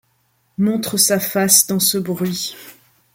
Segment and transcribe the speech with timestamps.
[0.57, 2.55] Montre sa face dans ce bruit